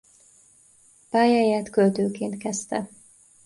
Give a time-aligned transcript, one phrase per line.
[1.09, 2.89] Pályáját költőként kezdte.